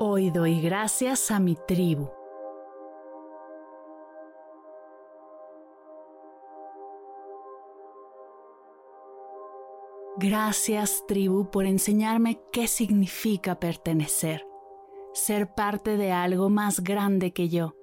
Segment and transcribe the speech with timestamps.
[0.00, 2.08] Hoy doy gracias a mi tribu.
[10.18, 14.46] Gracias tribu por enseñarme qué significa pertenecer,
[15.14, 17.74] ser parte de algo más grande que yo,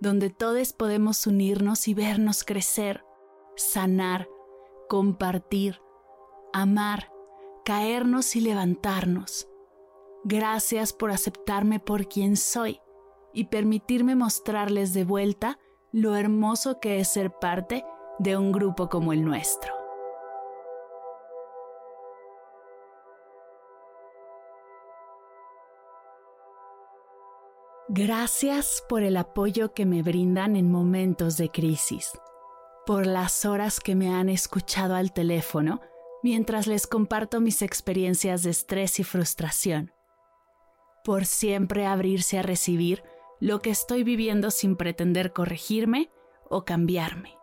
[0.00, 3.06] donde todos podemos unirnos y vernos crecer,
[3.56, 4.28] sanar,
[4.86, 5.80] compartir,
[6.52, 7.10] amar,
[7.64, 9.48] caernos y levantarnos
[10.30, 12.82] Gracias por aceptarme por quien soy
[13.32, 15.58] y permitirme mostrarles de vuelta
[15.90, 17.82] lo hermoso que es ser parte
[18.18, 19.72] de un grupo como el nuestro.
[27.88, 32.12] Gracias por el apoyo que me brindan en momentos de crisis,
[32.84, 35.80] por las horas que me han escuchado al teléfono
[36.22, 39.94] mientras les comparto mis experiencias de estrés y frustración
[41.08, 43.02] por siempre abrirse a recibir
[43.40, 46.10] lo que estoy viviendo sin pretender corregirme
[46.50, 47.34] o cambiarme.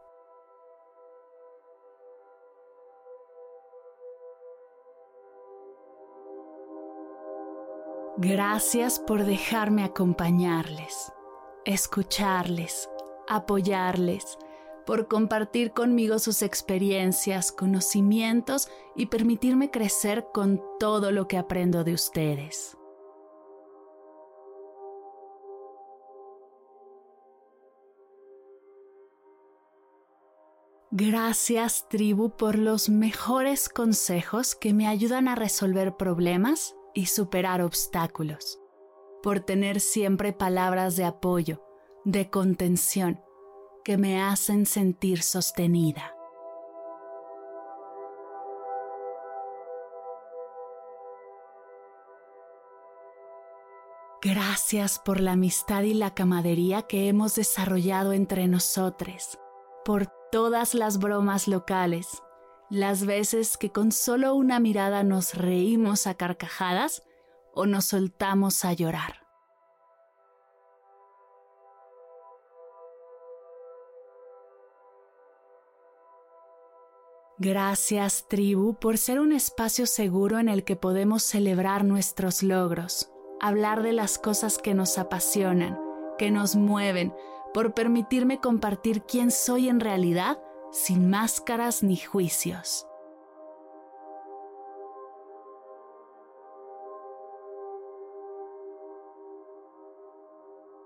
[8.17, 11.11] Gracias por dejarme acompañarles,
[11.65, 12.87] escucharles,
[13.27, 14.37] apoyarles,
[14.85, 21.95] por compartir conmigo sus experiencias, conocimientos y permitirme crecer con todo lo que aprendo de
[21.95, 22.77] ustedes.
[30.97, 38.61] Gracias tribu por los mejores consejos que me ayudan a resolver problemas y superar obstáculos,
[39.21, 41.61] por tener siempre palabras de apoyo,
[42.05, 43.19] de contención,
[43.83, 46.15] que me hacen sentir sostenida.
[54.21, 59.37] Gracias por la amistad y la camadería que hemos desarrollado entre nosotros,
[59.83, 62.21] por todas las bromas locales,
[62.69, 67.03] las veces que con solo una mirada nos reímos a carcajadas
[67.53, 69.25] o nos soltamos a llorar.
[77.37, 83.09] Gracias tribu por ser un espacio seguro en el que podemos celebrar nuestros logros,
[83.39, 85.79] hablar de las cosas que nos apasionan,
[86.17, 87.13] que nos mueven,
[87.55, 90.37] por permitirme compartir quién soy en realidad
[90.73, 92.85] sin máscaras ni juicios.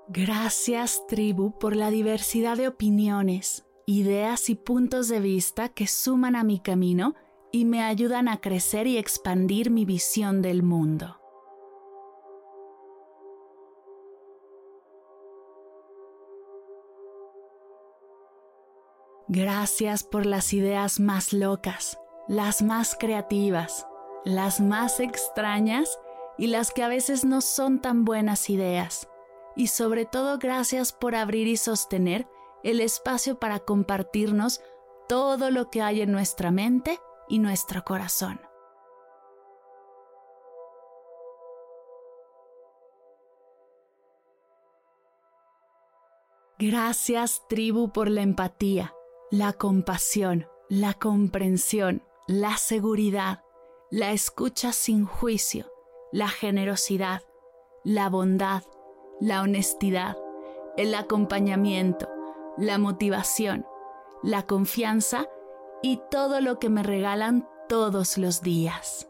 [0.09, 6.43] Gracias tribu por la diversidad de opiniones, ideas y puntos de vista que suman a
[6.43, 7.15] mi camino
[7.51, 11.19] y me ayudan a crecer y expandir mi visión del mundo.
[19.31, 23.85] Gracias por las ideas más locas, las más creativas,
[24.25, 25.99] las más extrañas
[26.39, 29.07] y las que a veces no son tan buenas ideas.
[29.55, 32.27] Y sobre todo gracias por abrir y sostener
[32.63, 34.61] el espacio para compartirnos
[35.07, 38.41] todo lo que hay en nuestra mente y nuestro corazón.
[46.57, 48.95] Gracias tribu por la empatía
[49.31, 53.43] la compasión, la comprensión, la seguridad,
[53.91, 55.71] la escucha sin juicio,
[56.11, 57.21] la generosidad,
[57.83, 58.63] la bondad,
[59.19, 60.17] la honestidad,
[60.77, 62.09] el acompañamiento,
[62.57, 63.67] la motivación,
[64.23, 65.27] la confianza
[65.83, 69.08] y todo lo que me regalan todos los días.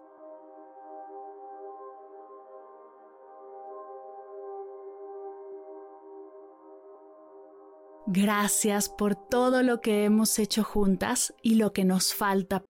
[8.08, 12.64] Gracias por todo lo que hemos hecho juntas y lo que nos falta.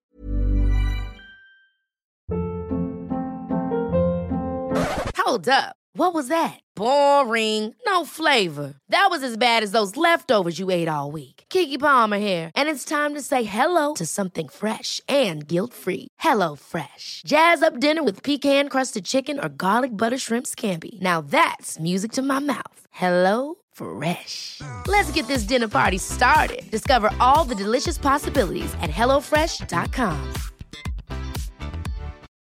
[5.30, 5.76] Hold up.
[5.94, 6.60] What was that?
[6.76, 7.76] Boring.
[7.86, 8.74] No flavor.
[8.90, 11.44] That was as bad as those leftovers you ate all week.
[11.50, 16.08] Kiki Palmer here, and it's time to say hello to something fresh and guilt-free.
[16.20, 17.22] Hello Fresh.
[17.26, 21.00] Jazz up dinner with pecan-crusted chicken or garlic butter shrimp scampi.
[21.02, 22.82] Now that's music to my mouth.
[22.92, 24.62] Hello Fresh.
[24.88, 26.70] Let's get this dinner party started.
[26.70, 30.34] Discover all the delicious possibilities at hellofresh.com.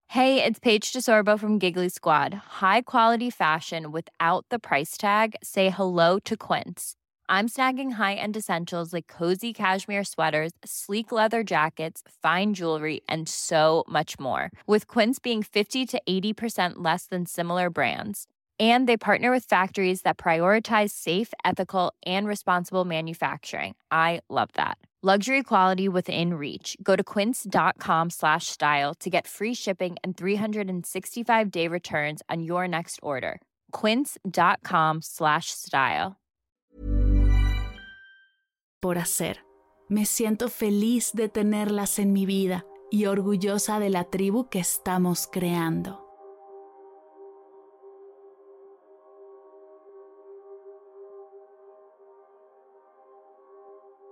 [0.07, 2.33] Hey, it's Paige DeSorbo from Giggly Squad.
[2.61, 5.35] High quality fashion without the price tag.
[5.43, 6.95] Say hello to Quince.
[7.29, 13.83] I'm snagging high-end essentials like cozy cashmere sweaters, sleek leather jackets, fine jewelry, and so
[13.87, 14.49] much more.
[14.65, 18.25] With Quince being 50 to 80% less than similar brands.
[18.59, 23.75] And they partner with factories that prioritize safe, ethical, and responsible manufacturing.
[23.91, 24.77] I love that.
[25.01, 26.75] Luxury quality within reach.
[26.83, 32.67] Go to quince.com slash style to get free shipping and 365 day returns on your
[32.67, 33.39] next order.
[33.71, 36.17] Quince.com slash style.
[38.81, 39.37] Por hacer.
[39.87, 45.27] Me siento feliz de tenerlas en mi vida y orgullosa de la tribu que estamos
[45.27, 46.08] creando.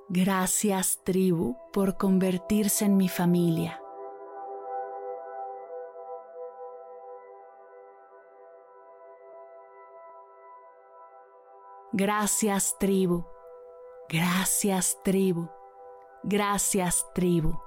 [0.10, 3.82] Gracias tribu por convertirse en mi familia.
[11.92, 13.26] Gracias tribu.
[14.08, 15.50] Gracias tribu.
[16.24, 17.67] Gracias tribu.